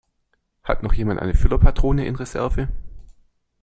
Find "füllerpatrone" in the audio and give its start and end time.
1.35-2.07